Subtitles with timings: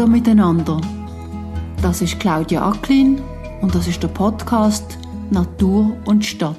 [0.00, 0.80] Hallo miteinander.
[1.82, 3.20] Das ist Claudia Acklin
[3.60, 4.96] und das ist der Podcast
[5.30, 6.56] Natur und Stadt.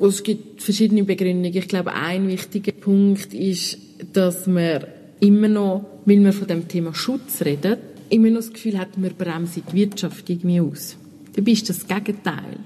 [0.00, 1.54] Es gibt verschiedene Begründungen.
[1.54, 3.76] Ich glaube, ein wichtiger Punkt ist,
[4.14, 4.84] dass man
[5.20, 7.76] immer noch, weil wir von dem Thema Schutz reden,
[8.08, 10.96] immer noch das Gefühl hat, wir bremsen die Wirtschaft irgendwie aus.
[11.36, 12.56] Dabei ist das Gegenteil.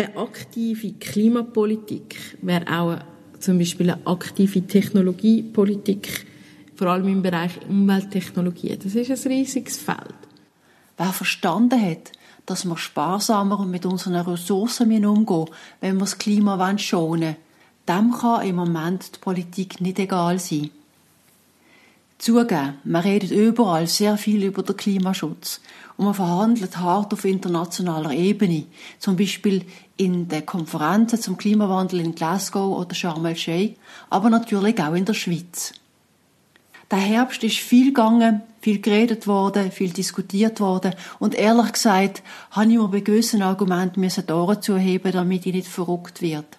[0.00, 2.96] Eine aktive Klimapolitik wäre auch
[3.38, 6.24] zum Beispiel eine aktive Technologiepolitik,
[6.74, 8.78] vor allem im Bereich Umwelttechnologie.
[8.82, 10.14] Das ist ein riesiges Feld.
[10.96, 12.12] Wer verstanden hat,
[12.46, 15.50] dass wir sparsamer mit unseren Ressourcen umgehen
[15.82, 17.36] wenn wir das Klima schonen wollen,
[17.86, 20.70] dem kann im Moment die Politik nicht egal sein.
[22.20, 25.58] Zugeben, man redet überall sehr viel über den Klimaschutz
[25.96, 28.66] und man verhandelt hart auf internationaler Ebene,
[28.98, 29.64] zum Beispiel
[29.96, 33.76] in den Konferenzen zum Klimawandel in Glasgow oder Sharm el-Sheikh,
[34.10, 35.72] aber natürlich auch in der Schweiz.
[36.90, 42.70] Der Herbst ist viel gegangen, viel geredet worden, viel diskutiert worden und ehrlich gesagt habe
[42.70, 46.58] ich mir bei gewissen Argumenten müssen die Ohren zuheben, damit ich nicht verrückt wird.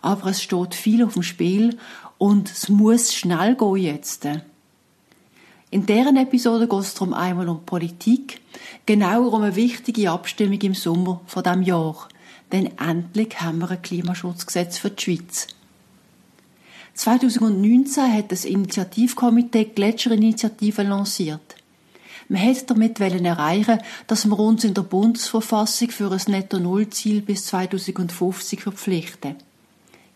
[0.00, 1.76] Aber es steht viel auf dem Spiel
[2.18, 4.28] und es muss schnell gehen jetzt.
[5.72, 8.42] In deren Episode geht es darum einmal um Politik,
[8.84, 12.08] genauer um eine wichtige Abstimmung im Sommer von dem Jahr.
[12.52, 15.46] Denn endlich haben wir ein Klimaschutzgesetz für die Schweiz.
[16.92, 21.56] 2019 hat das Initiativkomitee Gletscherinitiative lanciert.
[22.28, 28.60] Man hätte damit erreichen dass wir uns in der Bundesverfassung für ein Netto-Null-Ziel bis 2050
[28.60, 29.36] verpflichten.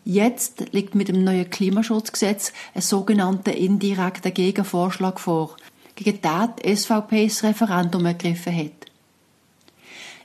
[0.09, 5.57] Jetzt liegt mit dem neuen Klimaschutzgesetz ein sogenannter indirekter Gegenvorschlag vor,
[5.95, 8.89] gegen den die SVP das Referendum ergriffen hat.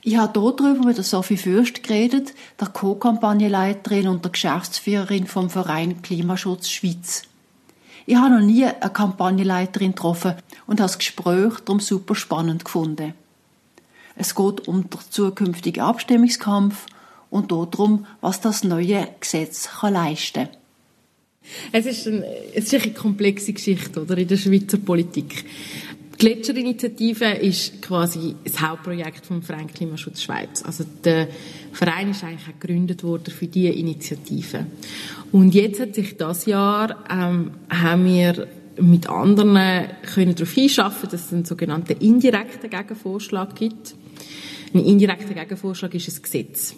[0.02, 6.68] Ich habe darüber mit Sophie Fürst geredet, der Co-Kampagnenleiterin und der Geschäftsführerin vom Verein Klimaschutz
[6.68, 7.22] Schweiz.
[8.06, 10.36] Ich habe noch nie eine Kampagnenleiterin getroffen
[10.68, 13.14] und habe das Gespräch darum super spannend gefunden.
[14.14, 16.86] Es geht um den zukünftigen Abstimmungskampf
[17.32, 20.56] und darum, was das neue Gesetz kann leisten kann.
[21.72, 22.22] Es ist, ein,
[22.54, 25.44] es ist eine komplexe Geschichte oder, in der Schweizer Politik.
[26.12, 30.62] Die Gletscherinitiative ist quasi das Hauptprojekt vom Verein Klimaschutz Schweiz.
[30.62, 31.26] Also der
[31.72, 34.66] Verein ist eigentlich auch gegründet worden für diese Initiative.
[35.32, 38.46] Und jetzt hat sich das Jahr ähm, haben wir
[38.78, 43.94] mit anderen können darauf hinschaffen, dass es einen sogenannten indirekten Gegenvorschlag gibt.
[44.74, 46.74] Ein indirekter Gegenvorschlag ist ein Gesetz.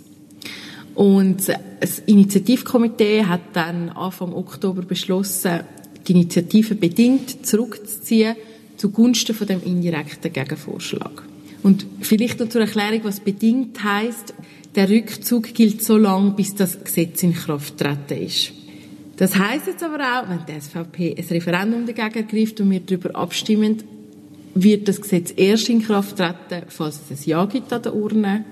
[0.94, 1.48] Und
[1.80, 5.60] das Initiativkomitee hat dann Anfang Oktober beschlossen,
[6.06, 8.36] die Initiative bedingt zurückzuziehen
[8.76, 11.22] zugunsten von dem indirekten Gegenvorschlag.
[11.62, 14.34] Und vielleicht noch zur Erklärung, was bedingt heißt:
[14.74, 18.52] Der Rückzug gilt so lange, bis das Gesetz in Kraft treten ist.
[19.16, 23.14] Das heißt jetzt aber auch, wenn die SVP ein Referendum dagegen ergreift und wir darüber
[23.14, 23.82] abstimmen,
[24.54, 28.44] wird das Gesetz erst in Kraft treten, falls es ein Ja gibt an der Urne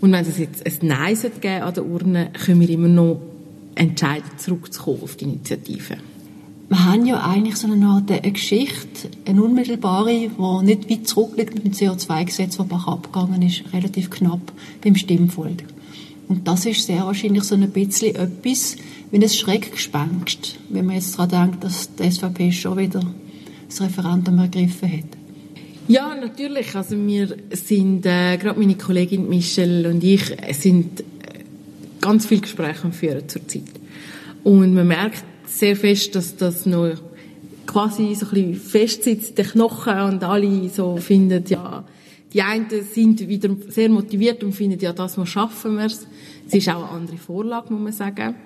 [0.00, 3.20] und wenn es jetzt ein Nein geben an der Urne, können wir immer noch
[3.74, 5.96] entscheiden, zurückzukommen auf die Initiative.
[6.68, 11.54] Wir haben ja eigentlich so eine Art eine Geschichte, eine unmittelbare, die nicht weit zurückliegt
[11.54, 14.52] mit dem CO2-Gesetz, das abgegangen ist, relativ knapp
[14.82, 15.64] beim Stimmvolk.
[16.28, 18.76] Und das ist sehr wahrscheinlich so ein bisschen etwas
[19.10, 23.02] wie ein Schreckgespenst, wenn man jetzt daran denkt, dass die SVP schon wieder
[23.68, 25.19] das Referendum ergriffen hat.
[25.90, 26.76] Ja, natürlich.
[26.76, 31.04] Also wir sind, äh, gerade meine Kollegin Michelle und ich, sind äh,
[32.00, 33.64] ganz viele Gespräche Führen zurzeit.
[34.44, 36.92] Und man merkt sehr fest, dass das noch
[37.66, 41.82] quasi so ein bisschen festsitzt, der Knochen und alle so finden, ja,
[42.32, 46.06] die einen sind wieder sehr motiviert und finden, ja, das mal schaffen wir es.
[46.46, 48.36] Es ist auch eine andere Vorlage, muss man sagen.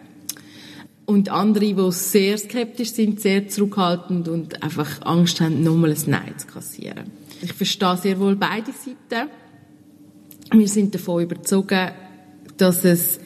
[1.04, 6.32] Und andere, die sehr skeptisch sind, sehr zurückhaltend und einfach Angst haben, nochmal ein Nein
[6.38, 7.23] zu kassieren.
[7.44, 9.28] Ich verstehe sehr wohl beide Seiten.
[10.50, 11.90] Wir sind davon überzogen,
[12.56, 13.18] dass es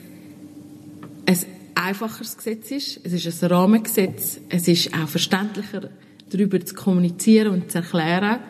[1.25, 1.39] ein
[1.77, 3.01] einfacheres Gesetz ist.
[3.05, 4.41] Es ist ein Rahmengesetz.
[4.49, 5.91] Es ist auch verständlicher,
[6.31, 8.41] darüber zu kommunizieren und zu erklären.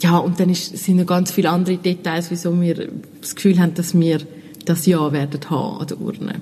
[0.00, 2.90] Ja, und dann ist, sind noch ganz viele andere Details, wieso wir
[3.20, 4.20] das Gefühl haben, dass wir
[4.64, 6.40] das Ja werden haben an der Urne.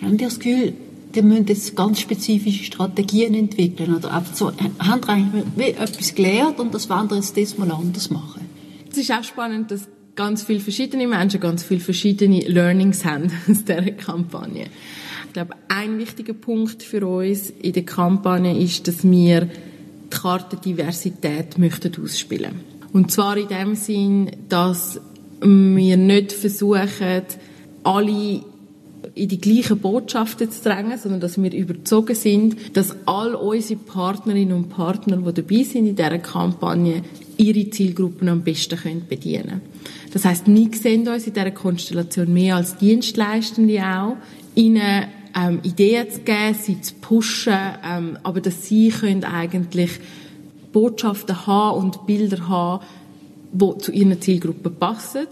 [0.00, 0.72] Haben Sie das Gefühl,
[1.14, 6.58] die müssen jetzt ganz spezifische Strategien entwickeln oder einfach so, haben die eigentlich etwas gelernt
[6.58, 8.42] und das wollen wir jetzt diesmal anders machen?
[8.90, 13.64] Es ist auch spannend, dass ganz viele verschiedene Menschen ganz viele verschiedene Learnings haben aus
[13.64, 14.66] dieser Kampagne.
[15.26, 20.56] Ich glaube, ein wichtiger Punkt für uns in der Kampagne ist, dass wir die Karte
[20.56, 22.60] Diversität möchten ausspielen.
[22.92, 25.00] Und zwar in dem Sinn, dass
[25.40, 27.22] wir nicht versuchen,
[27.82, 28.44] alle
[29.14, 34.56] in die gleichen Botschaften zu drängen, sondern dass wir überzogen sind, dass all unsere Partnerinnen
[34.56, 37.02] und Partner, die dabei sind in dieser Kampagne,
[37.36, 39.60] ihre Zielgruppen am besten können bedienen können.
[40.12, 44.16] Das heißt, wir sehen uns in dieser Konstellation mehr als Dienstleistende auch,
[44.54, 45.06] ihnen
[45.36, 49.90] ähm, Ideen zu geben, sie zu pushen, ähm, aber dass sie können eigentlich
[50.72, 52.84] Botschaften haben und Bilder haben,
[53.52, 55.26] die zu ihren Zielgruppen passen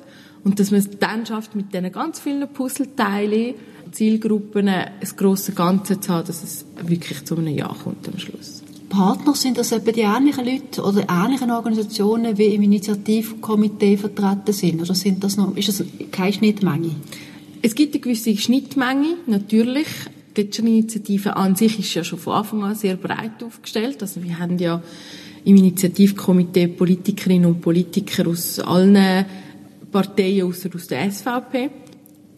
[0.44, 3.54] und dass man es dann schafft, mit diesen ganz vielen Puzzleteilen
[3.92, 8.62] Zielgruppen ein grosses Ganze zu haben, dass es wirklich zu einem Ja kommt am Schluss.
[8.88, 14.82] Partner sind das etwa die ähnlichen Leute oder ähnlichen Organisationen, wie im Initiativkomitee vertreten sind?
[14.82, 16.90] Oder sind das noch, ist das keine Schnittmenge?
[17.62, 19.86] Es gibt eine gewisse Schnittmenge, natürlich.
[20.36, 24.02] Die Gletscherinitiative an sich ist ja schon von Anfang an sehr breit aufgestellt.
[24.02, 24.82] Also wir haben ja
[25.44, 29.24] im Initiativkomitee Politikerinnen und Politiker aus allen
[29.92, 31.70] Parteien außer aus der SVP.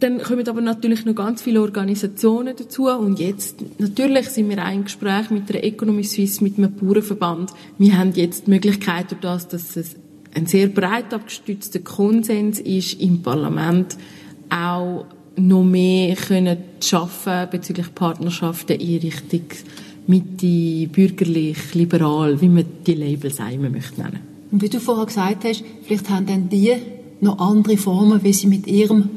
[0.00, 4.72] Dann kommen aber natürlich noch ganz viele Organisationen dazu und jetzt natürlich sind wir auch
[4.72, 7.52] im Gespräch mit der Economy Suisse, mit einem Bauernverband.
[7.78, 9.96] Wir haben jetzt die Möglichkeit durch das, dass es
[10.34, 13.96] ein sehr breit abgestützter Konsens ist im Parlament,
[14.50, 19.42] auch noch mehr können schaffen bezüglich Partnerschaften in Richtung
[20.06, 24.20] Mitte, bürgerlich, liberal, wie man die Labels immer möchte nennen.
[24.50, 26.74] Und wie du vorher gesagt hast, vielleicht haben dann die
[27.24, 29.10] noch andere Formen, wie sie mit ihrem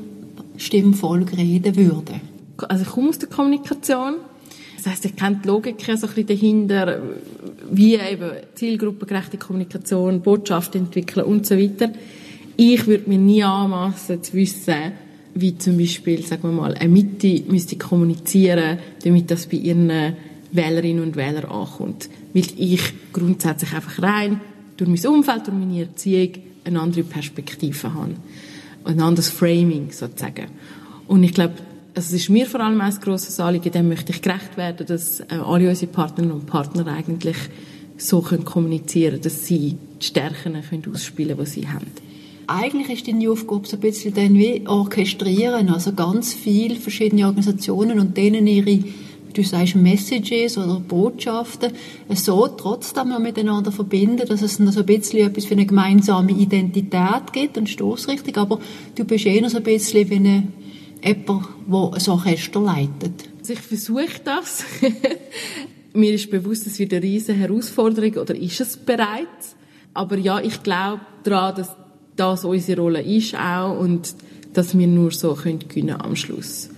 [0.57, 2.21] Stimmvolk reden würden?
[2.67, 4.15] Also ich komme aus der Kommunikation.
[4.77, 7.01] Das heißt, ich kenne die Logik so ein bisschen dahinter,
[7.71, 11.91] wie eben zielgruppengerechte Kommunikation, Botschaft entwickeln und so weiter.
[12.55, 14.93] Ich würde mir nie anmassen zu wissen,
[15.35, 19.91] wie zum Beispiel, sagen wir mal, eine Mitte müsste kommunizieren, damit das bei ihren
[20.51, 22.09] Wählerinnen und Wählern ankommt.
[22.33, 22.81] Weil ich
[23.13, 24.41] grundsätzlich einfach rein
[24.77, 26.31] durch mein Umfeld, durch meine Erziehung
[26.67, 28.15] eine andere Perspektive habe.
[28.83, 30.47] Ein anderes Framing sozusagen.
[31.07, 31.55] Und ich glaube,
[31.93, 35.25] es ist mir vor allem ein grosses Anliegen, dem möchte ich gerecht werden, dass äh,
[35.43, 37.37] alle unsere Partnerinnen und Partner eigentlich
[37.97, 41.87] so können kommunizieren dass sie die Stärken können ausspielen können, die sie haben.
[42.45, 47.99] Eigentlich ist deine Aufgabe so ein bisschen dann wie orchestrieren, also ganz viele verschiedene Organisationen
[47.99, 48.83] und denen ihre
[49.37, 51.71] du sagst Messages oder Botschaften,
[52.13, 56.31] so trotzdem noch miteinander verbinden, dass es noch so ein bisschen etwas für eine gemeinsame
[56.31, 58.59] Identität gibt und Stoßrichtung, aber
[58.95, 60.47] du bist eher so ein bisschen wie eine,
[61.03, 61.27] jemand,
[61.67, 63.29] der ein Orchester leitet.
[63.39, 64.63] Also ich versuche das.
[65.93, 69.55] Mir ist bewusst, es wird eine riesige Herausforderung, oder ist es bereits?
[69.93, 71.75] Aber ja, ich glaube daran, dass
[72.15, 74.15] das unsere Rolle ist auch und
[74.53, 76.69] dass wir nur so können gewinnen am Schluss.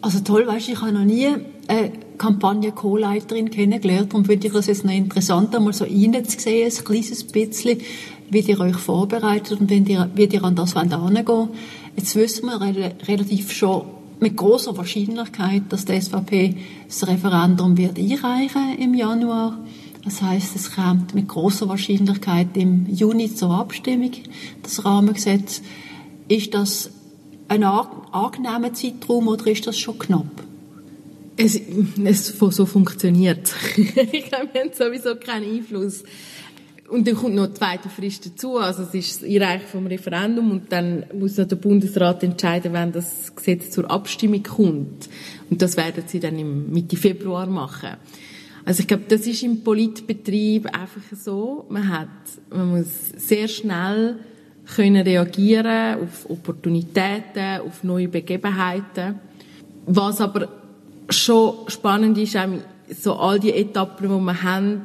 [0.00, 1.28] Also toll, weißt ich habe noch nie
[1.68, 4.12] eine Kampagne-Co-Leiterin kennengelernt.
[4.12, 7.80] Darum finde ich das jetzt noch interessant, einmal so reinzusehen, ein kleines bisschen,
[8.30, 11.50] wie ihr euch vorbereitet und wie ihr, wie ihr an das herangehen wollt.
[11.96, 13.82] Jetzt wissen wir relativ schon
[14.20, 16.56] mit großer Wahrscheinlichkeit, dass die SVP
[16.88, 19.58] das Referendum wird einreichen im Januar.
[20.04, 24.12] Das heißt, es kommt mit großer Wahrscheinlichkeit im Juni zur Abstimmung,
[24.62, 25.62] das Rahmengesetz.
[26.28, 26.90] Ist das
[27.48, 30.26] ein angenehmer Zeitraum oder ist das schon knapp?
[31.36, 31.60] Es,
[32.04, 33.54] es so funktioniert.
[33.76, 36.02] ich glaube, wir haben sowieso keinen Einfluss.
[36.88, 38.58] Und dann kommt noch die zweite Frist dazu.
[38.58, 42.92] Also es ist das Einreichen vom Referendum und dann muss noch der Bundesrat entscheiden, wenn
[42.92, 45.08] das Gesetz zur Abstimmung kommt.
[45.50, 47.96] Und das werden sie dann im Mitte Februar machen.
[48.64, 51.66] Also ich glaube, das ist im Politbetrieb einfach so.
[51.68, 52.08] Man hat,
[52.50, 54.18] man muss sehr schnell
[54.74, 59.20] können reagieren auf Opportunitäten, auf neue Begebenheiten.
[59.86, 60.48] Was aber
[61.16, 62.36] schon spannend ist,
[63.00, 64.82] so all die Etappen, die wir haben,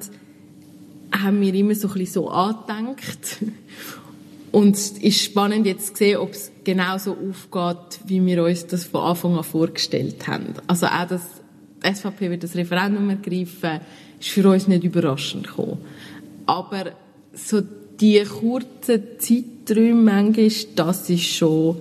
[1.12, 3.38] haben wir immer so ein bisschen so angedenkt.
[4.52, 8.68] Und es ist spannend jetzt zu sehen, ob es genau so aufgeht, wie wir uns
[8.68, 10.54] das von Anfang an vorgestellt haben.
[10.68, 11.22] Also auch, dass
[11.84, 13.80] die SVP wird das Referendum ergreifen,
[14.20, 15.78] ist für uns nicht überraschend gekommen.
[16.46, 16.92] Aber
[17.34, 17.62] so
[18.02, 21.78] die kurzen Zeiträume manchmal, das ist schon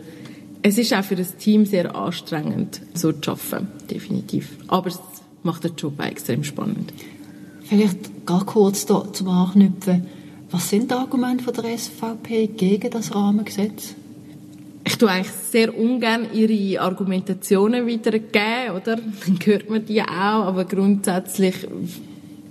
[0.63, 4.51] es ist auch für das Team sehr anstrengend, so zu arbeiten, definitiv.
[4.69, 5.01] Aber es
[5.43, 6.93] macht den Job auch extrem spannend.
[7.65, 10.07] Vielleicht gar kurz da zum Anknüpfen.
[10.51, 13.95] Was sind die Argumente von der SVP gegen das Rahmengesetz?
[14.85, 18.97] Ich tue eigentlich sehr ungern ihre Argumentationen wiedergeben, oder?
[19.27, 21.55] Dann hört man die auch, aber grundsätzlich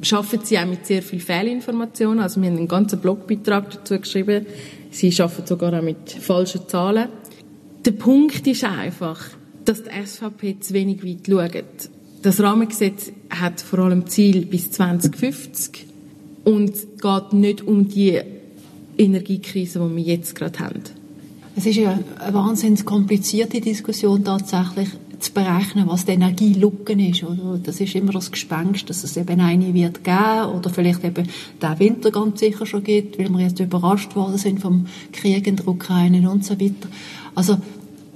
[0.01, 2.19] schaffen sie auch mit sehr viel Fehlinformationen.
[2.19, 4.45] Also wir haben einen ganzen Blogbeitrag dazu geschrieben.
[4.91, 7.09] Sie schaffen sogar auch mit falschen Zahlen.
[7.89, 9.19] Der Punkt ist einfach,
[9.65, 11.89] dass die SVP zu wenig weit schaut.
[12.21, 15.87] Das Rahmengesetz hat vor allem Ziel bis 2050
[16.43, 18.21] und geht nicht um die
[18.95, 20.83] Energiekrise, die wir jetzt gerade haben.
[21.55, 24.89] Es ist ja eine wahnsinnig komplizierte Diskussion tatsächlich.
[25.19, 27.23] zu berechnen, was die Energielücken ist.
[27.23, 27.59] Oder?
[27.61, 31.27] Das ist immer das Gespenst, dass es eben eine wird geben oder vielleicht eben
[31.61, 35.57] der Winter ganz sicher schon gibt, weil wir jetzt überrascht worden sind vom Krieg in
[35.57, 36.87] der Ukraine und so weiter.
[37.35, 37.57] Also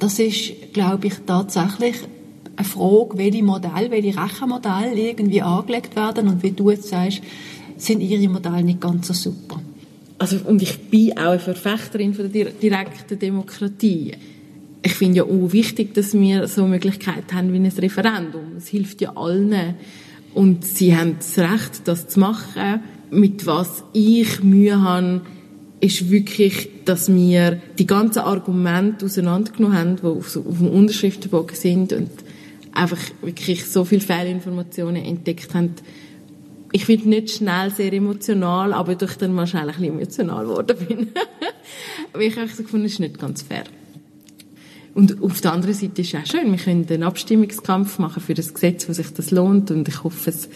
[0.04, 1.96] das ist, glaube ich, tatsächlich
[2.58, 7.22] eine Frage, welche Modelle, welche Rechenmodelle irgendwie angelegt werden und wie du jetzt sagst,
[7.78, 9.62] sind ihre Modelle nicht ganz so super.
[10.20, 14.12] Also, und ich bin auch eine Verfechterin von der direkten Demokratie.
[14.82, 18.58] Ich finde ja auch wichtig, dass wir so Möglichkeiten haben wie ein Referendum.
[18.58, 19.76] Es hilft ja allen.
[20.34, 22.82] Und sie haben das Recht, das zu machen.
[23.10, 25.22] Mit was ich Mühe habe,
[25.84, 32.10] ist wirklich, dass wir die ganzen Argumente auseinandergenommen haben, die auf, dem Unterschriftenbogen sind und
[32.72, 35.74] einfach wirklich so viele Fehlinformationen entdeckt haben.
[36.72, 41.10] Ich bin nicht schnell sehr emotional, aber durch dann wahrscheinlich ein bisschen emotional geworden bin.
[42.14, 43.66] Weil ich einfach so gefunden, das ist nicht ganz fair.
[44.96, 48.36] Und auf der anderen Seite ist es auch schön, wir können einen Abstimmungskampf machen für
[48.36, 50.48] das Gesetz, wo sich das lohnt und ich hoffe, es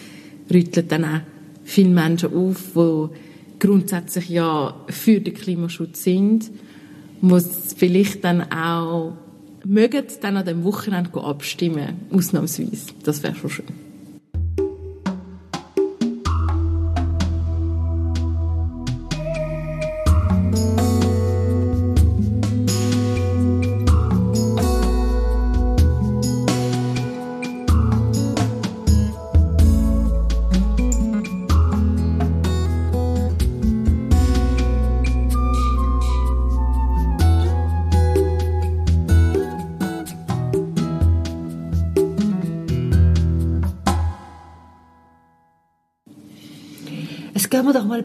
[0.51, 1.19] rüttelt dann auch
[1.65, 3.26] viele Menschen auf, die
[3.60, 6.52] grundsätzlich ja für den Klimaschutz sind,
[7.38, 9.14] es vielleicht dann auch
[9.66, 12.94] mögen dann an dem Wochenende abstimmen, ausnahmsweise.
[13.04, 13.87] Das wäre schon schön.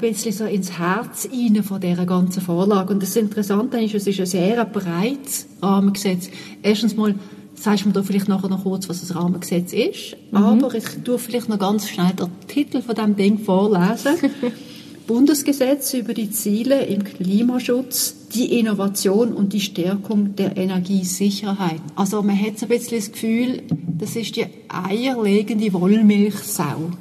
[0.02, 2.92] Bisschen so ins Herz rein von dieser ganzen Vorlage.
[2.92, 6.28] Und das Interessante ist, es ist ein sehr breites Rahmengesetz.
[6.62, 7.14] Erstens mal
[7.54, 10.16] sagst du mir da vielleicht nachher noch kurz, was das Rahmengesetz ist.
[10.30, 10.37] Mhm.
[10.37, 14.16] Aber ich tue vielleicht noch ganz schnell den Titel von dem Ding vorlesen.
[15.06, 21.80] Bundesgesetz über die Ziele im Klimaschutz, die Innovation und die Stärkung der Energiesicherheit.
[21.97, 23.62] Also man hat so ein bisschen das Gefühl,
[23.99, 26.92] das ist die eierlegende Wollmilchsau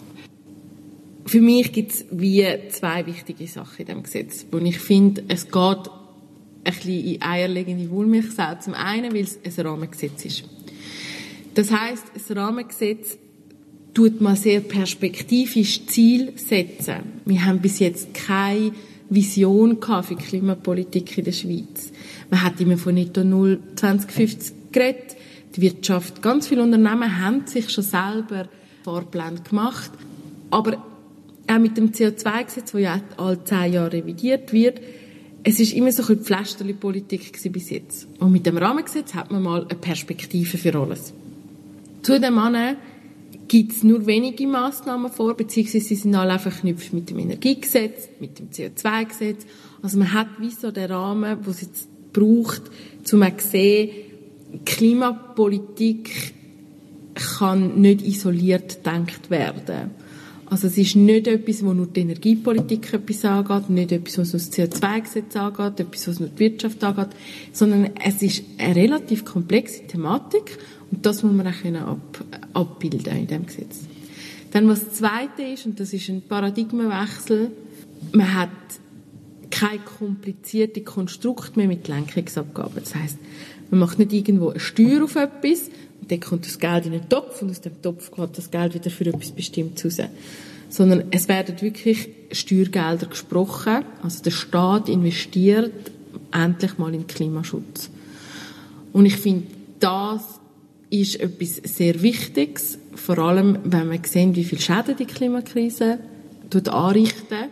[1.26, 5.46] für mich gibt es wie zwei wichtige Sachen in diesem Gesetz, wo ich finde, es
[5.46, 5.56] geht
[6.64, 8.56] ein bisschen in eierlegende Wohlmilchsau.
[8.60, 10.44] Zum einen, weil es ein Rahmengesetz ist.
[11.54, 13.18] Das heißt, das Rahmengesetz
[13.94, 17.22] tut mal sehr perspektivisch Ziel setzen.
[17.26, 18.72] Wir haben bis jetzt keine
[19.10, 21.92] Vision für Klimapolitik in der Schweiz.
[22.30, 25.18] Man hat immer von Netto Null 2050 geredet.
[25.56, 28.48] Die Wirtschaft, ganz viele Unternehmen haben sich schon selber
[28.84, 29.92] Fahrpläne gemacht.
[30.50, 30.82] Aber
[31.48, 34.80] auch mit dem CO2-Gesetz, das ja alle zehn Jahre revidiert wird,
[35.44, 38.08] es ist immer so ein Pflasterli-Politik bis jetzt.
[38.20, 41.14] Und mit dem Rahmengesetz hat man mal eine Perspektive für alles.
[42.04, 42.78] Zu dem Mann
[43.48, 48.10] gibt es nur wenige Massnahmen vor, beziehungsweise sie sind alle einfach verknüpft mit dem Energiegesetz,
[48.20, 49.46] mit dem CO2-Gesetz.
[49.82, 53.90] Also man hat wie so den Rahmen, wo es jetzt braucht, um zu sehen,
[54.66, 56.34] Klimapolitik
[57.14, 59.92] kann nicht isoliert gedacht werden.
[60.52, 64.52] Also es ist nicht etwas, wo nur die Energiepolitik etwas angeht, nicht etwas, was das
[64.52, 67.08] CO2-Gesetz angeht, etwas, was nur die Wirtschaft angeht,
[67.54, 70.58] sondern es ist eine relativ komplexe Thematik
[70.92, 73.80] und das muss man auch ab, abbilden in dem Gesetz.
[74.52, 77.52] Dann was das Zweite ist, und das ist ein Paradigmenwechsel,
[78.12, 78.50] man hat
[79.52, 82.84] kein kompliziertes Konstrukt mehr mit Lenkungsabgaben.
[82.84, 83.18] Das heißt,
[83.70, 85.70] man macht nicht irgendwo eine Steuer auf etwas,
[86.08, 88.90] dann kommt das Geld in den Topf und aus dem Topf geht das Geld wieder
[88.90, 90.10] für etwas Bestimmtes raus.
[90.70, 93.84] Sondern es werden wirklich Steuergelder gesprochen.
[94.02, 95.92] Also der Staat investiert
[96.32, 97.90] endlich mal in Klimaschutz.
[98.94, 99.48] Und ich finde,
[99.80, 100.22] das
[100.90, 106.00] ist etwas sehr Wichtiges, vor allem wenn wir sehen, wie viel Schäden die Klimakrise
[106.54, 107.50] anrichten.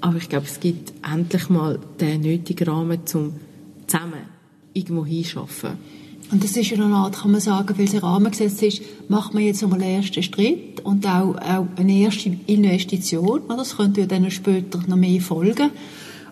[0.00, 3.34] Aber ich glaube, es gibt endlich mal den nötigen Rahmen, um
[3.86, 4.22] zusammen
[4.72, 5.78] irgendwo hinschaffen.
[6.30, 9.32] Und das ist ja eine Art, kann man sagen, weil es ein Rahmengesetz ist, macht
[9.32, 13.42] man jetzt einmal einen ersten Schritt und auch, auch eine erste Investition.
[13.48, 15.70] Das könnte ja dann später noch mehr folgen.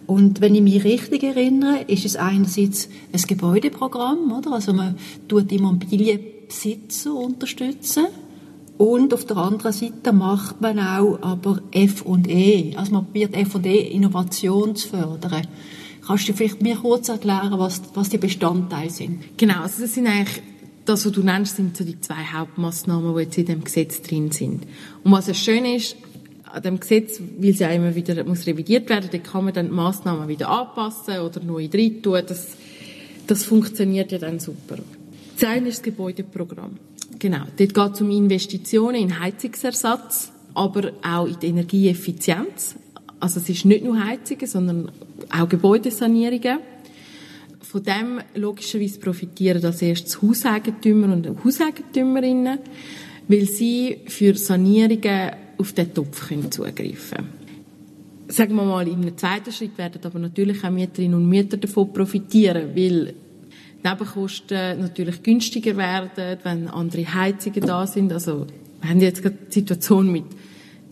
[0.07, 4.53] Und wenn ich mich richtig erinnere, ist es einerseits ein Gebäudeprogramm, oder?
[4.53, 4.97] Also man
[5.29, 8.07] tut Immobilienbesitzer unterstützen.
[8.77, 12.75] Und auf der anderen Seite macht man auch aber F&E.
[12.77, 15.47] Also man probiert F&E Innovation zu fördern.
[16.07, 19.37] Kannst du vielleicht mir kurz erklären, was, was die Bestandteile sind?
[19.39, 20.43] Genau, also das sind eigentlich
[20.85, 24.31] das, was du nennst, sind so die zwei Hauptmaßnahmen, die jetzt in dem Gesetz drin
[24.31, 24.67] sind.
[25.03, 25.97] Und was es schön ist,
[26.53, 29.67] an dem Gesetz, weil es ja immer wieder muss revidiert werden, da kann man dann
[29.67, 32.21] die Massnahmen wieder anpassen oder neu rein tun.
[32.27, 32.49] Das,
[33.27, 34.77] das funktioniert ja dann super.
[35.39, 36.77] Das eine ist das Gebäudeprogramm.
[37.19, 37.45] Genau.
[37.57, 42.77] Dort geht es um Investitionen in Heizungsersatz, aber auch in die Energieeffizienz.
[43.19, 44.93] Also es ist nicht nur Heizungen, sondern
[45.31, 46.59] auch Gebäudesanierungen.
[47.61, 52.59] Von dem logischerweise profitieren als erstes Hauseigentümer und Hauseigentümerinnen,
[53.27, 57.29] weil sie für Sanierungen auf den Topf können zugreifen können.
[58.29, 61.93] Sagen wir mal, in einem zweiten Schritt werden aber natürlich auch Mieterinnen und Mieter davon
[61.93, 63.15] profitieren, weil
[63.85, 68.13] Nebenkosten natürlich günstiger werden, wenn andere Heizungen da sind.
[68.13, 68.47] Also
[68.81, 70.25] wir haben jetzt gerade die Situation mit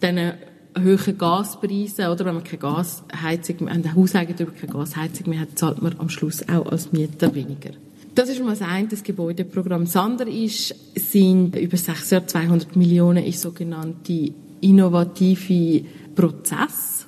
[0.02, 0.32] diesen
[0.78, 5.82] hohen Gaspreisen, oder wenn man keine Gasheizung, mehr, ein Hauseigentümer keine Gasheizung mehr hat, zahlt
[5.82, 7.70] man am Schluss auch als Mieter weniger.
[8.14, 9.84] Das ist mal das eine, das Gebäudeprogramm.
[9.84, 17.06] Das andere ist, sind über sechs Jahre 200 Millionen in sogenannte innovative Prozesse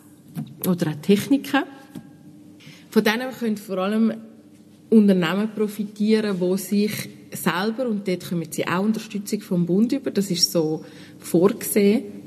[0.67, 1.65] oder auch Techniken.
[2.89, 4.15] Von denen können vor allem
[4.89, 10.31] Unternehmen profitieren, die sich selber, und dort kommen sie auch Unterstützung vom Bund über, das
[10.31, 10.85] ist so
[11.19, 12.24] vorgesehen,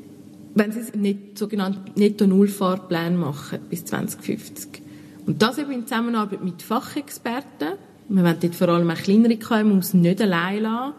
[0.58, 4.82] wenn sie nicht, sogenannte Netto-Null-Fahrpläne machen bis 2050.
[5.26, 7.74] Und das eben in Zusammenarbeit mit Fachexperten.
[8.10, 10.94] Wir wollen dort vor allem auch kleinere KMUs nicht allein lassen,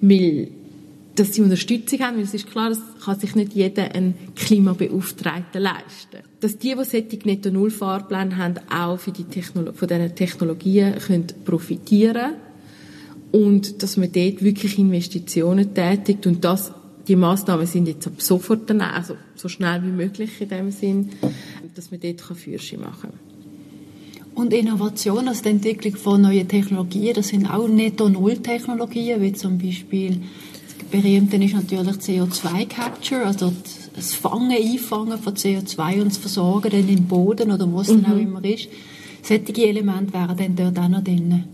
[0.00, 0.48] weil
[1.14, 5.60] dass sie Unterstützung haben, weil es ist klar, es kann sich nicht jeder einen Klimabeauftragten
[5.60, 6.18] leisten.
[6.40, 12.32] Dass die, die solche Netto-Null-Fahrpläne haben, auch für die Technolo von diesen Technologien können profitieren
[13.30, 16.72] und dass man dort wirklich Investitionen tätigt und das
[17.08, 21.10] die Maßnahmen sind jetzt ab sofort dann, also so schnell wie möglich in dem Sinn,
[21.74, 23.32] dass man dort Fürsche machen kann.
[24.34, 30.22] Und Innovation, also die Entwicklung von neuen Technologien, das sind auch Netto-Null-Technologien, wie zum Beispiel
[30.90, 33.52] berühmte ist natürlich CO2-Capture, also
[33.94, 38.02] das Fangen, Einfangen von CO2 und das Versorgen dann im Boden oder wo es mhm.
[38.02, 38.68] dann auch immer ist.
[39.22, 41.44] Solche Elemente wären dann dort auch noch drin.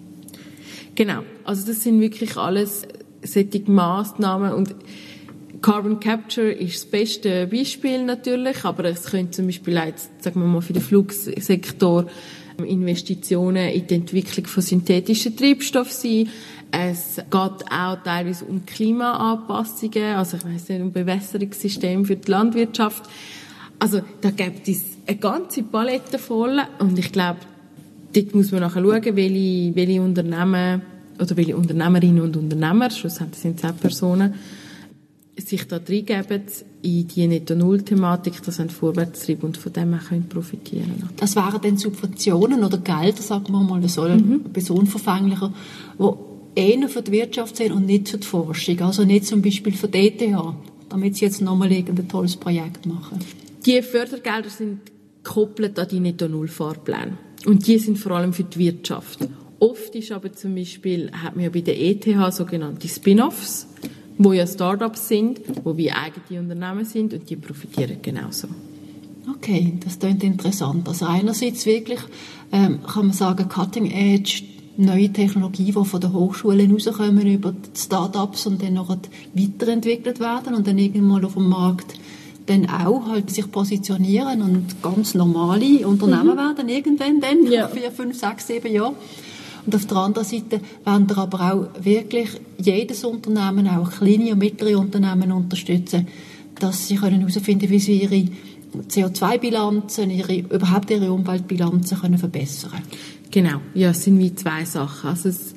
[0.95, 2.83] Genau, also das sind wirklich alles
[3.23, 4.75] solche Massnahmen und
[5.61, 10.41] Carbon Capture ist das beste Beispiel natürlich, aber es könnte zum Beispiel auch jetzt, sagen
[10.41, 12.07] wir mal, für den Flugsektor
[12.65, 16.29] Investitionen in die Entwicklung von synthetischen Treibstoffen sein.
[16.71, 23.05] Es geht auch teilweise um Klimaanpassungen, also ich weiss nicht, um Bewässerungssystem für die Landwirtschaft.
[23.79, 27.39] Also da gibt es eine ganze Palette voll und ich glaube,
[28.13, 30.83] dort muss man nachher schauen, welche, welche Unternehmen
[31.19, 34.35] oder welche Unternehmerinnen und Unternehmer, schlussendlich sind es auch Personen,
[35.47, 36.43] sich da reingeben
[36.83, 41.77] in die Netto-Null-Thematik, das sind Vorwärtstrieb und von dem auch können profitieren Das wären dann
[41.77, 44.43] Subventionen oder Gelder, sagen wir mal, so mhm.
[44.45, 45.53] ein bisschen unverfänglicher,
[45.99, 48.81] wo eher für die Wirtschaft sind und nicht für die Forschung.
[48.81, 50.37] Also nicht zum Beispiel für die ETH,
[50.89, 53.19] damit sie jetzt nochmal irgendein tolles Projekt machen.
[53.67, 54.81] Die Fördergelder sind
[55.23, 57.19] gekoppelt an die Netto-Null-Fahrpläne.
[57.47, 59.21] Und die sind vor allem für die Wirtschaft.
[59.61, 63.67] Oft ist aber zum Beispiel, hat man ja bei der ETH sogenannte Spin-offs,
[64.19, 68.49] wo ja Startups sind, wo wie eigene Unternehmen sind und die profitieren genauso.
[69.31, 70.89] Okay, das klingt interessant.
[70.89, 72.01] Also einerseits wirklich
[72.51, 74.43] ähm, kann man sagen, Cutting Edge
[74.79, 78.97] neue Technologien, die von den Hochschulen rauskommen, über die Start-ups und dann noch
[79.35, 81.95] weiterentwickelt werden und dann irgendwann auf dem Markt
[82.47, 86.37] dann auch halt sich positionieren und ganz normale Unternehmen mhm.
[86.37, 87.69] werden irgendwann dann, ja.
[87.69, 88.95] vier, fünf, sechs, sieben Jahre.
[89.69, 94.39] Und auf der anderen Seite werden wir aber auch wirklich jedes Unternehmen, auch kleine und
[94.39, 96.09] mittlere Unternehmen unterstützen,
[96.59, 98.25] dass sie herausfinden können, wie sie ihre
[98.89, 102.81] CO2-Bilanzen, ihre, überhaupt ihre Umweltbilanzen können verbessern.
[103.31, 105.11] Genau, ja, es sind wie zwei Sachen.
[105.11, 105.55] Also es,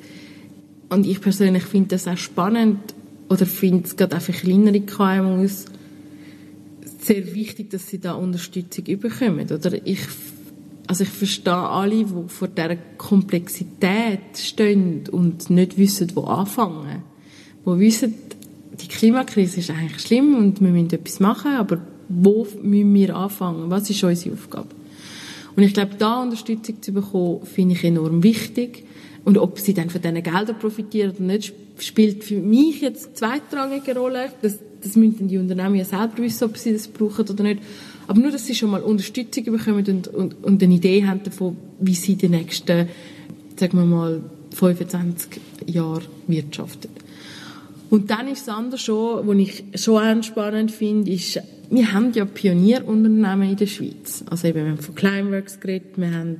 [0.90, 2.92] und ich persönlich finde das auch spannend
[3.30, 5.64] oder finde es gerade auch für kleinere KMUs
[7.00, 9.50] sehr wichtig, dass sie da Unterstützung bekommen.
[9.50, 10.00] Oder ich,
[10.92, 17.02] also ich verstehe alle, die vor dieser Komplexität stehen und nicht wissen, wo anfangen.
[17.64, 18.14] Die wissen,
[18.78, 23.70] die Klimakrise ist eigentlich schlimm und wir müssen etwas machen, aber wo müssen wir anfangen?
[23.70, 24.68] Was ist unsere Aufgabe?
[25.56, 28.84] Und ich glaube, da Unterstützung zu bekommen, finde ich enorm wichtig.
[29.24, 33.96] Und ob sie dann von diesen Geldern profitieren oder nicht, spielt für mich jetzt zweitrangige
[33.96, 34.30] Rolle.
[34.42, 37.62] Das, das müssen die Unternehmen ja selber wissen, ob sie das brauchen oder nicht.
[38.12, 41.56] Aber nur, dass sie schon mal Unterstützung bekommen und, und, und eine Idee haben davon,
[41.80, 42.86] wie sie die nächsten,
[43.56, 44.20] sagen wir mal,
[44.54, 46.90] 25 Jahre wirtschaften.
[47.88, 52.26] Und dann ist das andere schon, was ich schon spannend finde, ist, wir haben ja
[52.26, 54.22] Pionierunternehmen in der Schweiz.
[54.28, 56.36] Also eben, wir haben von Climeworks geredet, wir haben,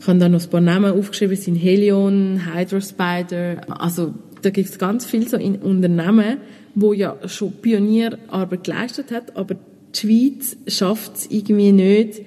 [0.00, 4.78] ich habe da noch ein paar Namen aufgeschrieben, sind Helion, Hydrospider, also da gibt es
[4.80, 6.38] ganz viele so in Unternehmen,
[6.74, 9.54] wo ja schon Pionierarbeit geleistet hat, aber
[9.94, 12.22] die Schweiz schafft es irgendwie nicht,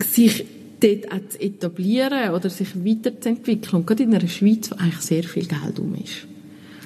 [0.00, 0.44] sich
[0.80, 3.80] dort auch zu etablieren oder sich weiterzuentwickeln.
[3.80, 6.26] Und gerade in einer Schweiz, wo eigentlich sehr viel Geld um ist.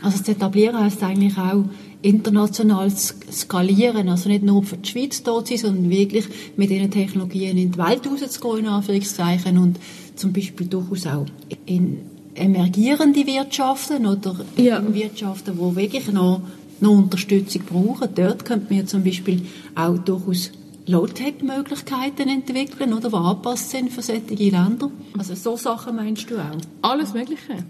[0.03, 1.64] Also zu etablieren heißt eigentlich auch
[2.03, 7.59] international skalieren, also nicht nur für die Schweiz dort sein, sondern wirklich mit diesen Technologien
[7.59, 9.79] in die Welt rauszugehen, in Anführungszeichen, und
[10.16, 11.27] zum Beispiel durchaus auch
[11.66, 11.99] in
[12.35, 14.79] emergierende Wirtschaften oder ja.
[14.79, 16.43] in Wirtschaften, die wirklich noch,
[16.81, 18.09] noch Unterstützung brauchen.
[18.14, 19.43] Dort könnte man zum Beispiel
[19.75, 20.53] auch durchaus
[20.87, 24.90] Low-Tech-Möglichkeiten entwickeln, oder, die angepasst sind für solche Länder.
[25.16, 26.59] Also so Sachen meinst du auch?
[26.83, 27.64] Alles Mögliche.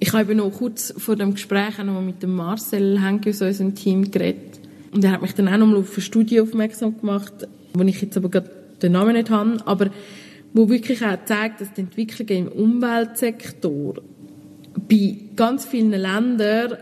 [0.00, 3.74] Ich habe noch kurz vor dem Gespräch auch noch mit dem Marcel Henke aus unserem
[3.74, 4.58] Team geredet.
[4.92, 8.00] Und er hat mich dann auch noch mal auf eine Studie aufmerksam gemacht, wo ich
[8.00, 8.50] jetzt aber gerade
[8.82, 9.90] den Namen nicht habe, aber
[10.52, 13.96] wo wirklich auch zeigt, dass die Entwicklung im Umweltsektor
[14.88, 16.78] bei ganz vielen Ländern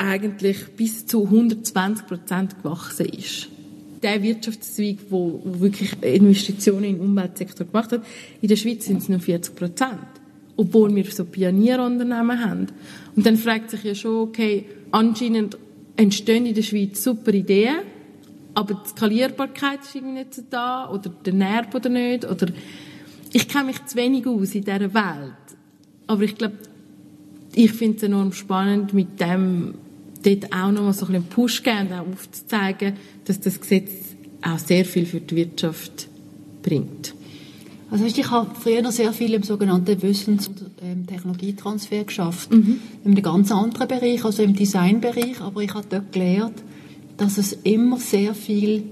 [0.00, 3.48] eigentlich bis zu 120 Prozent gewachsen ist.
[4.02, 8.02] Der Wirtschaftszweig, wo, wirklich Investitionen im Umweltsektor gemacht hat,
[8.40, 10.20] in der Schweiz sind es nur 40 Prozent
[10.60, 12.66] obwohl wir so Pionierunternehmen haben.
[13.16, 15.56] Und dann fragt sich ja schon, okay, anscheinend
[15.96, 17.76] entstehen in der Schweiz super Ideen,
[18.52, 22.48] aber die Skalierbarkeit ist irgendwie nicht so da, oder der Nerv oder nicht, oder
[23.32, 25.56] ich kenne mich zu wenig aus in dieser Welt.
[26.06, 26.58] Aber ich glaube,
[27.54, 29.76] ich finde es enorm spannend, mit dem
[30.22, 33.90] dort auch nochmal so ein bisschen Push geben und auch aufzuzeigen, dass das Gesetz
[34.42, 36.08] auch sehr viel für die Wirtschaft
[36.62, 37.14] bringt.
[37.90, 42.52] Also ich habe früher sehr viel im sogenannten Wissens- und ähm, Technologietransfer geschafft.
[42.52, 42.78] Mhm.
[43.04, 45.40] In einem ganz anderen Bereich, also im Designbereich.
[45.40, 46.62] Aber ich habe dort gelernt,
[47.16, 48.84] dass es immer sehr viel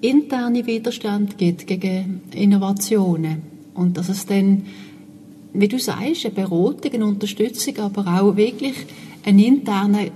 [0.00, 3.42] interne Widerstand gibt gegen Innovationen.
[3.74, 4.62] Und dass es dann,
[5.52, 8.74] wie du sagst, eine Beratung, eine Unterstützung, aber auch wirklich
[9.24, 10.10] einen internen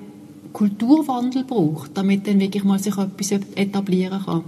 [0.56, 4.42] Kulturwandel braucht, damit dann wirklich mal sich etwas etablieren kann.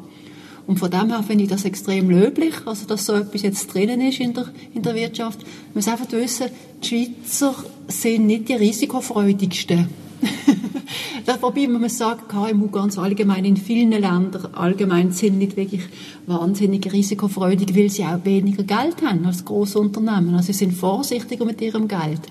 [0.67, 4.01] Und von dem her finde ich das extrem löblich, also dass so etwas jetzt drinnen
[4.01, 5.41] ist in der, in der Wirtschaft.
[5.41, 6.47] Man muss einfach wissen,
[6.83, 7.55] die Schweizer
[7.89, 9.89] sind nicht die risikofreudigsten.
[11.43, 15.83] Wobei man muss sagen, KMU ganz allgemein in vielen Ländern allgemein sind nicht wirklich
[16.27, 20.35] wahnsinnig risikofreudig, weil sie auch weniger Geld haben als große Unternehmen.
[20.35, 22.23] Also sie sind vorsichtiger mit ihrem Geld.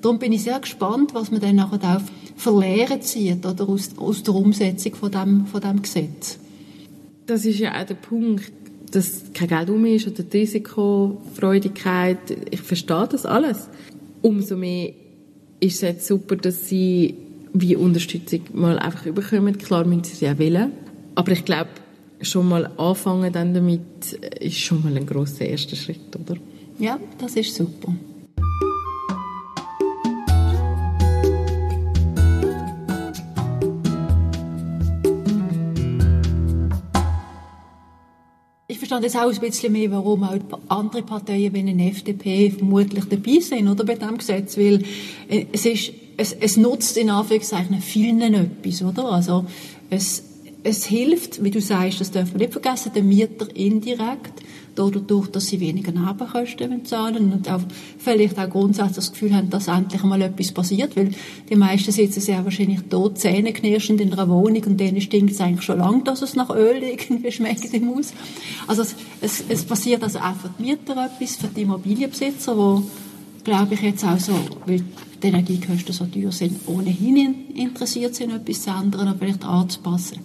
[0.00, 2.02] Darum bin ich sehr gespannt, was man dann nachher auch
[2.36, 6.38] verlehren zieht oder aus, aus der Umsetzung von dem, von dem Gesetz
[7.30, 8.52] das ist ja auch der Punkt,
[8.90, 12.18] dass kein Geld um ist oder die Risikofreudigkeit.
[12.50, 13.68] Ich verstehe das alles.
[14.20, 14.92] Umso mehr
[15.60, 17.14] ist es jetzt super, dass sie
[17.52, 19.56] wie Unterstützung mal einfach überkommen.
[19.58, 20.72] Klar müssen sie auch wählen.
[21.14, 21.70] Aber ich glaube,
[22.20, 26.36] schon mal anfangen dann damit ist schon mal ein grosser erster Schritt, oder?
[26.78, 27.94] Ja, das ist super.
[38.90, 43.40] Verstehe jetzt auch ein bisschen mehr, warum auch andere Parteien wie eine FDP vermutlich dabei
[43.40, 44.82] sind, oder, bei diesem Gesetz, weil
[45.28, 49.12] äh, es ist, es, es nutzt in Anführungszeichen vielen etwas, oder?
[49.12, 49.46] Also,
[49.90, 50.24] es,
[50.62, 54.42] es hilft, wie du sagst, das darf man nicht vergessen, den Mieter indirekt,
[54.88, 57.60] dadurch, dass sie weniger Nebenkosten zahlen und auch
[57.98, 61.10] vielleicht auch grundsätzlich das Gefühl haben, dass endlich mal etwas passiert, weil
[61.48, 65.64] die meisten sitzen sehr wahrscheinlich tot, zähneknirschend in einer Wohnung und denen stinkt es eigentlich
[65.64, 68.12] schon lange, dass es nach Öl irgendwie schmeckt im Haus.
[68.66, 72.82] Also es, es, es passiert also auch für die Mieter etwas, für die Immobilienbesitzer, wo
[73.44, 74.32] glaube ich jetzt auch so,
[74.66, 74.82] weil
[75.22, 80.20] die Energiekosten so teuer sind, ohnehin interessiert sind, etwas zu ändern oder vielleicht anzupassen.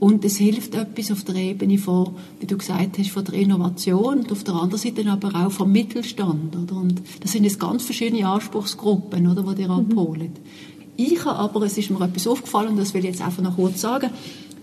[0.00, 4.20] Und es hilft etwas auf der Ebene von, wie du gesagt hast, von der Innovation
[4.20, 6.56] und auf der anderen Seite aber auch vom Mittelstand.
[6.56, 6.74] Oder?
[6.74, 9.90] Und das sind jetzt ganz verschiedene Anspruchsgruppen, oder, die dir mhm.
[9.92, 10.32] abholen.
[10.96, 13.82] Ich habe aber, es ist mir etwas aufgefallen, das will ich jetzt einfach noch kurz
[13.82, 14.10] sagen,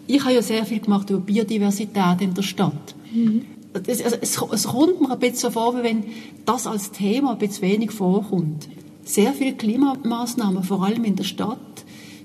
[0.07, 2.95] ich habe ja sehr viel gemacht über Biodiversität in der Stadt.
[3.13, 3.43] Mhm.
[3.85, 6.03] Es, also, es, es kommt mir ein bisschen so vor, wie wenn
[6.45, 8.67] das als Thema ein bisschen wenig vorkommt.
[9.03, 11.76] Sehr viele Klimamaßnahmen, vor allem in der Stadt,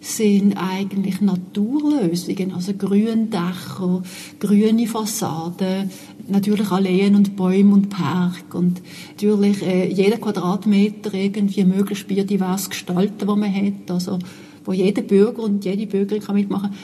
[0.03, 4.03] sind eigentlich Naturlösungen, also Gründächer,
[4.41, 5.91] grüne Fassaden,
[6.29, 13.29] natürlich Alleen und Bäume und Park und natürlich äh, jeder Quadratmeter irgendwie möglichst biodivers gestalten,
[13.29, 14.19] was man hat, also
[14.65, 16.75] wo jeder Bürger und jede Bürgerin kann mitmachen.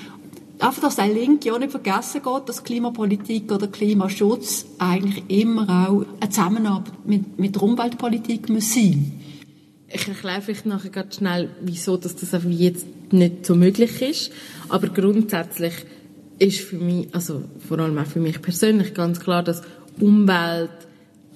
[0.61, 6.05] Einfach, dass der Link ja nicht vergessen geht, dass Klimapolitik oder Klimaschutz eigentlich immer auch
[6.21, 9.13] eine Zusammenarbeit mit, mit der Umweltpolitik muss sein.
[9.89, 14.33] Ich erkläre vielleicht nachher ganz schnell, wieso dass das einfach jetzt nicht so möglich ist.
[14.69, 15.75] Aber grundsätzlich
[16.39, 19.63] ist für mich, also vor allem auch für mich persönlich ganz klar, dass
[20.01, 20.71] Umwelt,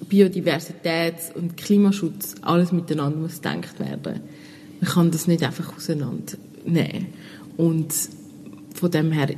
[0.07, 4.21] Biodiversität und Klimaschutz alles miteinander muss gedacht werden.
[4.81, 7.07] Man kann das nicht einfach auseinandernehmen.
[7.57, 7.93] Und
[8.73, 9.29] von dem her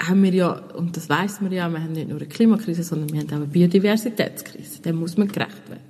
[0.00, 3.12] haben wir ja, und das weiß man ja, wir haben nicht nur eine Klimakrise, sondern
[3.12, 4.82] wir haben auch eine Biodiversitätskrise.
[4.82, 5.82] Dem muss man gerecht werden.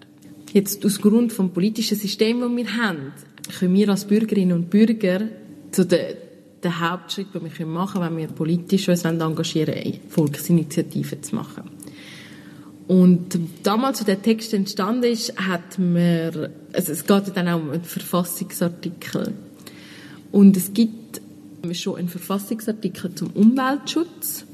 [0.52, 3.12] Jetzt aus Grund vom politischen System, das wir haben,
[3.58, 5.28] können wir als Bürgerinnen und Bürger
[5.72, 6.16] zu den,
[6.62, 11.70] den Hauptschritt, den wir machen können, wenn wir politisch uns engagieren wollen, Volksinitiativen zu machen.
[12.90, 17.70] Und damals, als der Text entstanden ist, hat man, also es geht dann auch um
[17.70, 19.32] einen Verfassungsartikel.
[20.32, 21.20] Und es gibt
[21.72, 24.44] schon einen Verfassungsartikel zum Umweltschutz,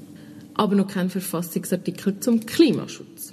[0.52, 3.32] aber noch keinen Verfassungsartikel zum Klimaschutz.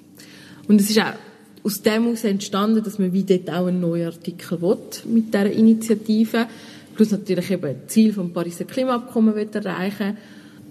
[0.69, 1.15] Und es ist auch
[1.63, 5.51] aus dem heraus entstanden, dass man wie dort auch einen neuen Artikel will, mit dieser
[5.51, 6.47] Initiative.
[6.95, 10.17] Plus natürlich eben Ziel vom Pariser Klimaabkommen erreichen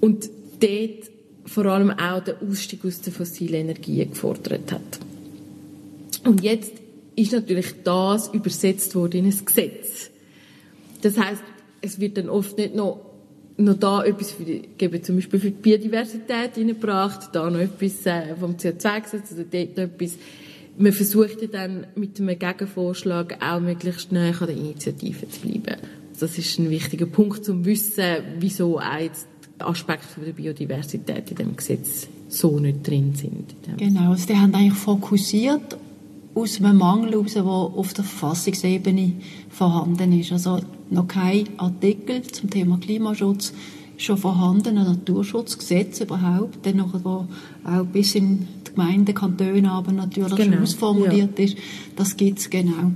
[0.01, 0.29] Und
[0.61, 1.11] dort
[1.45, 5.01] vor allem auch den Ausstieg aus den fossilen Energien gefordert hat.
[6.25, 6.73] Und jetzt
[7.17, 10.11] ist natürlich das übersetzt worden in ein Gesetz.
[11.03, 11.43] Das heißt,
[11.81, 13.01] es wird dann oft nicht noch,
[13.57, 18.07] noch da etwas für die, geben, zum Beispiel für die Biodiversität hineingebracht, da noch etwas
[18.07, 20.17] äh, vom CO2-Gesetz oder dort noch etwas.
[20.79, 25.77] Man versucht ja dann mit einem Gegenvorschlag auch möglichst näher an der Initiative zu bleiben.
[26.23, 28.05] Das ist ein wichtiger Punkt, um zu wissen,
[28.39, 29.27] wieso auch jetzt
[29.59, 33.57] Aspekte der Biodiversität in dem Gesetz so nicht drin sind.
[33.77, 35.77] Genau, also die haben eigentlich fokussiert
[36.37, 39.15] aus einem Mangel heraus, der auf der Verfassungsebene
[39.51, 40.31] vorhanden ist.
[40.31, 43.53] Also noch kein Artikel zum Thema Klimaschutz,
[43.97, 47.27] schon vorhandene Naturschutzgesetz überhaupt, dann noch, wo
[47.65, 50.53] auch bis in die Gemeinden, Kantone aber natürlich genau.
[50.53, 51.47] schon ausformuliert ja.
[51.47, 51.57] ist.
[51.97, 52.93] Das gibt es genau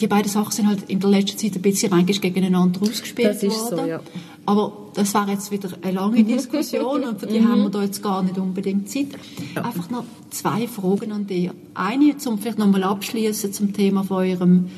[0.00, 3.42] die beiden Sachen sind halt in der letzten Zeit ein bisschen manchmal gegeneinander ausgespielt das
[3.42, 3.78] ist worden.
[3.78, 4.00] So, ja.
[4.46, 7.48] Aber das war jetzt wieder eine lange Diskussion und für die mhm.
[7.48, 9.08] haben wir da jetzt gar nicht unbedingt Zeit.
[9.54, 11.50] Einfach noch zwei Fragen an dich.
[11.74, 14.70] Eine, zum vielleicht nochmal abschließen zum Thema von eurem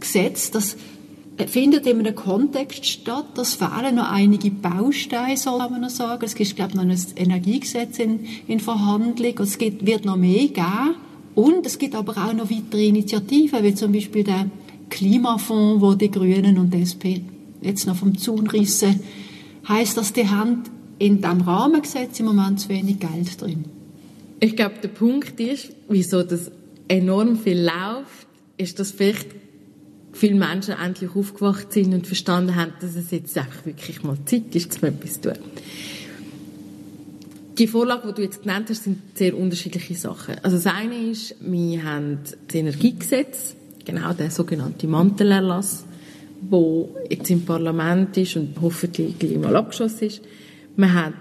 [0.00, 0.50] Gesetz.
[0.50, 0.76] Das
[1.46, 3.26] findet in einem Kontext statt.
[3.34, 6.24] Das fehlen noch einige Bausteine, soll man noch sagen.
[6.24, 9.38] Es gibt, glaube ich, noch ein Energiegesetz in, in Verhandlung.
[9.38, 10.96] Es gibt, wird noch mehr geben.
[11.36, 14.50] Und es gibt aber auch noch weitere Initiativen, wie zum Beispiel der
[14.88, 17.20] Klimafonds, wo die Grünen und die SP
[17.60, 19.00] jetzt noch vom Zaun rissen.
[19.68, 20.62] Heißt das, die haben
[20.98, 23.66] in diesem Rahmengesetz im Moment zu wenig Geld drin?
[24.40, 26.50] Ich glaube, der Punkt ist, wieso das
[26.88, 29.28] enorm viel läuft, ist, dass vielleicht
[30.12, 34.54] viele Menschen endlich aufgewacht sind und verstanden haben, dass es jetzt einfach wirklich mal Zeit
[34.54, 35.42] ist, um etwas zu tun.
[37.58, 40.36] Die Vorlagen, die du jetzt genannt hast, sind sehr unterschiedliche Sachen.
[40.42, 45.86] Also das eine ist, wir haben das Energiegesetz, genau der sogenannte Mantelerlass,
[46.42, 50.22] wo jetzt im Parlament ist und hoffentlich gleich mal abgeschlossen ist.
[50.76, 51.14] Man hat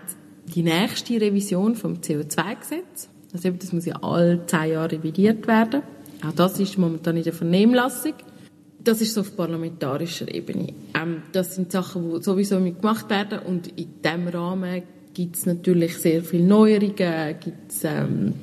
[0.54, 3.08] die nächste Revision vom CO2-Gesetz.
[3.32, 5.84] Also das muss ja alle zehn Jahre revidiert werden.
[6.28, 8.13] Auch das ist momentan in der Vernehmlassung.
[8.84, 10.74] Das ist so auf parlamentarischer Ebene.
[10.93, 14.84] Ähm, das sind Sachen, die sowieso gemacht werden und in diesem Rahmen
[15.15, 18.34] gibt es natürlich sehr viele Neuerungen, gibt's, ähm,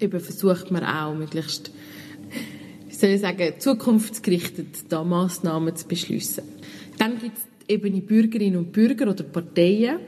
[0.00, 1.70] eben versucht man auch möglichst,
[2.88, 6.42] wie soll ich sagen, zukunftsgerichtet da Massnahmen zu beschließen.
[6.98, 9.98] Dann gibt es eben die Bürgerinnen und Bürger oder Parteien.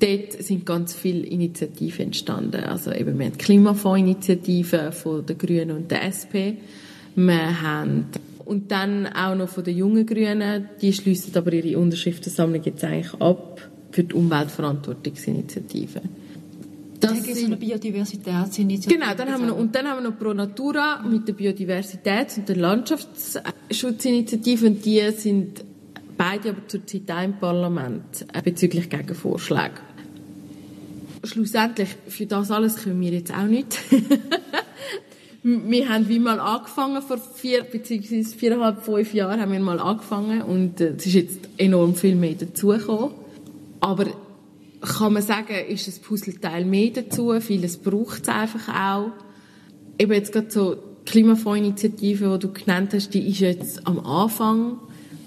[0.00, 2.64] Dort sind ganz viele Initiativen entstanden.
[2.64, 6.58] Also eben, wir haben Klimafondsinitiativen von den Grünen und der SP.
[7.14, 8.06] Wir haben
[8.44, 13.14] und dann auch noch von den jungen Grünen, die schließen aber ihre Unterschriftensammlung jetzt eigentlich
[13.20, 16.00] ab für die Umweltverantwortungsinitiative.
[16.98, 18.98] Das ist eine Biodiversitätsinitiative.
[18.98, 22.38] Genau, dann haben wir noch, und dann haben wir noch Pro Natura mit der Biodiversitäts-
[22.38, 25.64] und der Landschaftsschutzinitiative und die sind
[26.16, 29.74] beide aber zurzeit auch im Parlament äh, bezüglich Gegenvorschläge.
[31.22, 33.78] Schlussendlich, für das alles können wir jetzt auch nicht.
[35.44, 40.42] wir haben wie mal angefangen, vor vier, beziehungsweise viereinhalb, fünf Jahren haben wir mal angefangen
[40.42, 43.22] und äh, es ist jetzt enorm viel mehr dazugekommen.
[43.84, 44.06] Aber
[44.80, 47.38] kann man sagen, ist ein Puzzleteil mehr dazu?
[47.38, 49.12] Vieles braucht es einfach auch.
[49.98, 54.78] Eben jetzt gerade so die Klimafondsinitiative, die du genannt hast, die ist jetzt am Anfang.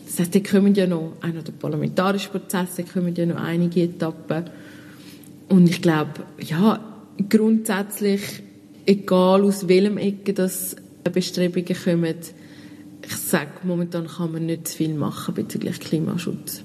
[0.07, 3.35] Das heißt, da kommen ja noch, auch noch der parlamentarische Prozess, da kommen ja noch
[3.35, 4.45] einige Etappen.
[5.49, 6.79] Und ich glaube, ja,
[7.29, 8.41] grundsätzlich,
[8.87, 12.15] egal aus welchem Ecke das Bestrebungen kommen,
[13.05, 16.63] ich sage, momentan kann man nicht zu viel machen bezüglich Klimaschutz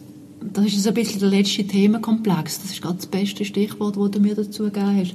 [0.53, 2.63] das ist ein bisschen der letzte Themenkomplex.
[2.63, 5.15] Das ist gerade das beste Stichwort, das du mir dazu gegeben hast.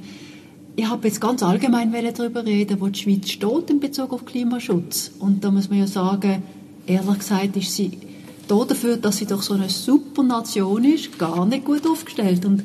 [0.76, 5.10] Ich habe jetzt ganz allgemein darüber reden, wo die Schweiz steht in Bezug auf Klimaschutz.
[5.18, 6.42] Und da muss man ja sagen,
[6.86, 7.98] ehrlich gesagt ist sie
[8.46, 12.44] dafür, dass sie doch so eine super Nation ist, gar nicht gut aufgestellt.
[12.44, 12.62] Und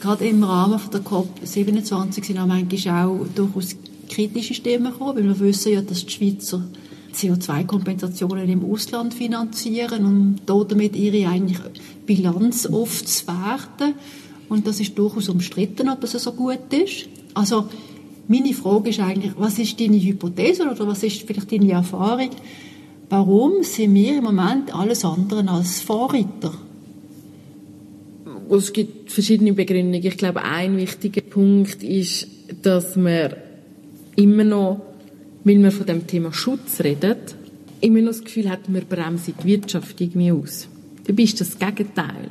[0.00, 3.76] gerade im Rahmen der COP27 sind auch manchmal auch durchaus
[4.08, 6.64] kritische Stimmen gekommen, weil wir wissen ja, dass die Schweizer
[7.14, 11.58] CO2-Kompensationen im Ausland finanzieren und damit ihre eigentlich
[12.06, 13.94] Bilanz oft zu werten.
[14.48, 17.08] Und das ist durchaus umstritten, ob das so gut ist.
[17.34, 17.68] Also
[18.26, 22.30] meine Frage ist eigentlich, was ist deine Hypothese oder was ist vielleicht deine Erfahrung?
[23.08, 26.52] Warum sind wir im Moment alles andere als Vorreiter?
[28.50, 30.04] Es gibt verschiedene Begründungen.
[30.04, 32.26] Ich glaube, ein wichtiger Punkt ist,
[32.62, 33.34] dass man
[34.16, 34.80] immer noch,
[35.44, 37.34] weil man von dem Thema Schutz redet,
[37.80, 40.68] immer noch das Gefühl hat, man bremse die Wirtschaft irgendwie aus.
[41.06, 42.28] Dabei ist das Gegenteil.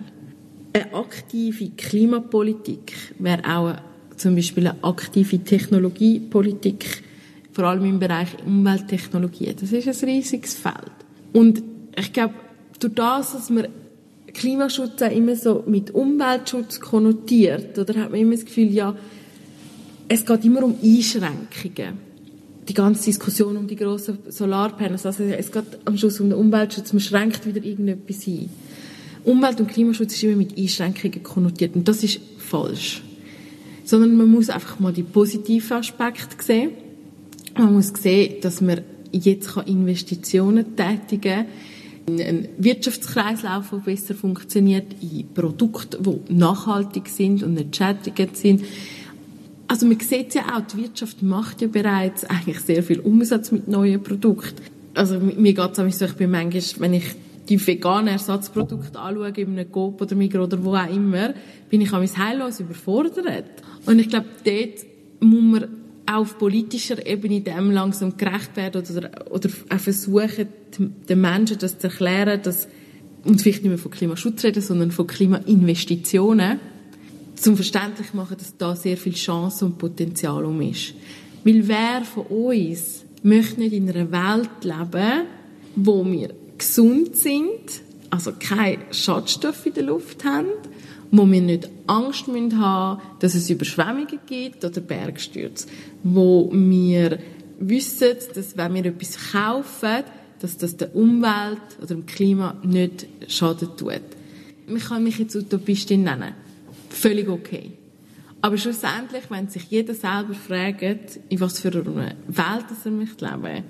[0.73, 3.75] Eine aktive Klimapolitik wäre auch
[4.15, 7.03] zum Beispiel eine aktive Technologiepolitik,
[7.51, 9.55] vor allem im Bereich Umwelttechnologie.
[9.59, 10.91] Das ist ein riesiges Feld.
[11.33, 11.63] Und
[11.97, 12.35] ich glaube,
[12.79, 13.67] durch das, dass man
[14.33, 18.95] Klimaschutz auch immer so mit Umweltschutz konnotiert, oder hat man immer das Gefühl, ja,
[20.07, 22.08] es geht immer um Einschränkungen.
[22.69, 26.93] Die ganze Diskussion um die grossen Solarpanels, also es geht am Schluss um den Umweltschutz,
[26.93, 28.49] man schränkt wieder irgendetwas ein.
[29.23, 33.01] Umwelt- und Klimaschutz ist immer mit Einschränkungen konnotiert und das ist falsch.
[33.83, 36.71] Sondern man muss einfach mal die positiven Aspekte sehen.
[37.57, 41.45] Man muss sehen, dass man jetzt Investitionen tätigen kann,
[42.05, 48.63] in einen Wirtschaftskreislauf, der besser funktioniert, in Produkte, die nachhaltig sind und nicht schädigend sind.
[49.69, 53.67] Also man sieht ja auch, die Wirtschaft macht ja bereits eigentlich sehr viel Umsatz mit
[53.67, 54.63] neuen Produkten.
[54.95, 57.05] Also mir geht es so, ich bin manchmal, wenn ich
[57.47, 61.35] die veganen Ersatzprodukte anschaue, in einem Coop oder Migros oder wo auch immer,
[61.69, 63.45] bin ich mich heillos überfordert.
[63.85, 64.85] Und ich glaube, dort
[65.19, 65.69] muss man
[66.07, 71.77] auch auf politischer Ebene dem langsam gerecht werden oder, oder auch versuchen, den Menschen das
[71.77, 72.67] zu erklären, dass,
[73.23, 76.59] und vielleicht nicht mehr von Klimaschutz reden, sondern von Klimainvestitionen,
[77.39, 80.93] zum verständlich machen, dass da sehr viel Chance und Potenzial um ist.
[81.43, 85.25] Weil wer von uns möchte nicht in einer Welt leben,
[85.75, 90.47] wo wir gesund sind, also keine Schadstoffe in der Luft haben,
[91.11, 95.67] wo wir nicht Angst müssen haben dass es Überschwemmungen gibt oder Bergstürze,
[96.03, 97.19] wo wir
[97.59, 100.03] wissen, dass wenn wir etwas kaufen,
[100.39, 104.01] dass das der Umwelt oder dem Klima nicht Schaden tut.
[104.67, 106.33] Man kann mich jetzt Utopistin nennen.
[106.89, 107.71] Völlig okay.
[108.41, 113.63] Aber schlussendlich, wenn sich jeder selber fragt, in was für einer Welt er möchte leben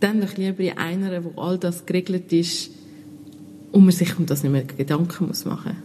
[0.00, 2.70] dann doch lieber in einer, wo all das geregelt ist
[3.72, 5.76] und man sich um das nicht mehr Gedanken muss machen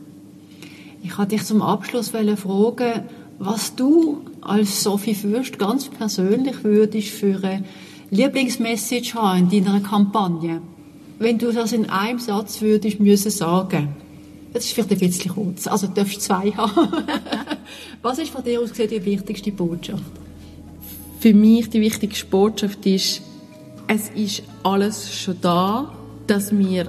[1.02, 3.04] Ich wollte dich zum Abschluss fragen,
[3.40, 7.66] was du als Sophie Fürst ganz persönlich würdest für eine
[8.12, 10.62] Lieblingsmessage haben in deiner Kampagne.
[11.20, 13.96] Wenn du das in einem Satz würdest müssen sagen,
[14.54, 16.94] das ist vielleicht ein bisschen kurz, also du darfst zwei haben.
[18.02, 20.04] was ist von dir aus gesehen die wichtigste Botschaft?
[21.20, 23.22] Für mich die wichtigste Botschaft ist,
[23.88, 25.92] es ist alles schon da,
[26.28, 26.88] dass wir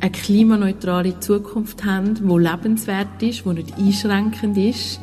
[0.00, 5.00] eine klimaneutrale Zukunft haben, die lebenswert ist, die nicht einschränkend ist.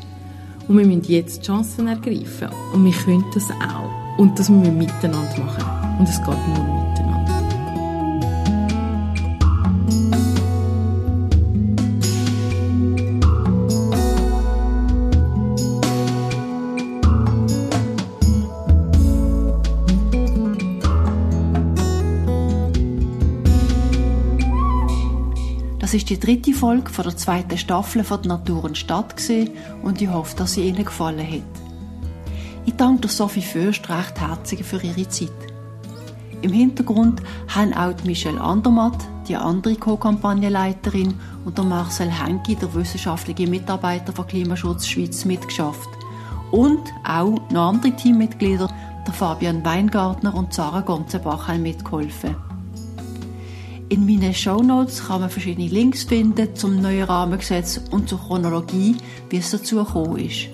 [0.67, 2.49] Und wir müssen jetzt Chancen ergreifen.
[2.73, 4.17] Und wir können das auch.
[4.17, 5.99] Und das müssen wir miteinander machen.
[5.99, 7.06] Und es geht nur miteinander.
[25.87, 29.15] Das ist die dritte Folge von der zweiten Staffel von der Natur und Stadt
[29.83, 31.61] und ich hoffe, dass sie Ihnen gefallen hat.
[32.65, 35.31] Ich danke Sophie Fürst recht herzlich für ihre Zeit.
[36.41, 38.97] Im Hintergrund haben auch Michelle Andermatt,
[39.29, 41.13] die andere Co-Kampagnenleiterin,
[41.45, 45.87] und der Marcel Henki, der wissenschaftliche Mitarbeiter von Klimaschutz Schweiz, mitgeschafft.
[46.51, 48.67] Und auch noch andere Teammitglieder,
[49.07, 52.46] der Fabian Weingartner und Sarah Gonzenbach, haben mitgeholfen.
[53.89, 58.97] In meinen Shownotes kann man verschiedene Links finden zum neuen Rahmengesetz und zur Chronologie,
[59.29, 60.49] wie es dazu gekommen ist.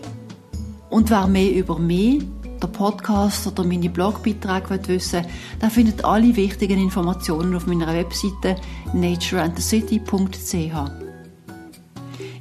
[0.92, 2.24] Und wer mehr über mich,
[2.62, 5.30] der Podcast oder meine Blogbeiträge wissen will,
[5.62, 8.56] der findet alle wichtigen Informationen auf meiner Webseite
[8.94, 10.92] natureandthecity.ch.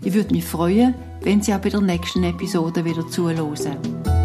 [0.05, 4.22] Ich würde mich freuen, wenn Sie auch bei der nächsten Episode wieder zuhören.